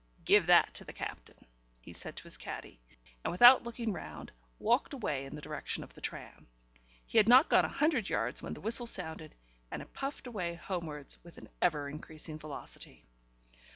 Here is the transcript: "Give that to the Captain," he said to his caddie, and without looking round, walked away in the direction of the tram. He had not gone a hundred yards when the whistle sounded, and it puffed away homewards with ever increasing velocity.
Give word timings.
"Give 0.25 0.47
that 0.47 0.73
to 0.73 0.83
the 0.83 0.93
Captain," 0.93 1.37
he 1.79 1.93
said 1.93 2.15
to 2.15 2.23
his 2.23 2.35
caddie, 2.35 2.79
and 3.23 3.29
without 3.29 3.61
looking 3.61 3.93
round, 3.93 4.31
walked 4.57 4.95
away 4.95 5.25
in 5.27 5.35
the 5.35 5.43
direction 5.43 5.83
of 5.83 5.93
the 5.93 6.01
tram. 6.01 6.47
He 7.05 7.19
had 7.19 7.29
not 7.29 7.49
gone 7.49 7.65
a 7.65 7.69
hundred 7.69 8.09
yards 8.09 8.41
when 8.41 8.55
the 8.55 8.61
whistle 8.61 8.87
sounded, 8.87 9.35
and 9.69 9.79
it 9.79 9.93
puffed 9.93 10.25
away 10.25 10.55
homewards 10.55 11.23
with 11.23 11.37
ever 11.61 11.87
increasing 11.87 12.39
velocity. 12.39 13.05